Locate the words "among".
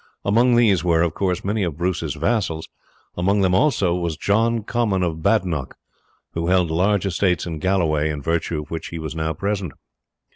0.25-0.55, 3.15-3.41